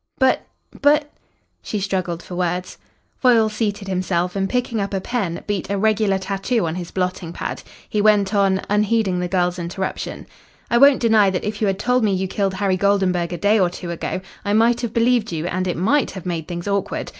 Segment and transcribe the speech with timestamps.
[0.17, 0.47] "But
[0.81, 1.11] but"
[1.61, 2.79] She struggled for words.
[3.19, 7.31] Foyle seated himself, and picking up a pen beat a regular tattoo on his blotting
[7.33, 7.61] pad.
[7.87, 10.25] He went on, unheeding the girl's interruption.
[10.71, 13.59] "I won't deny that if you had told me you killed Harry Goldenburg a day
[13.59, 17.09] or two ago, I might have believed you, and it might have made things awkward.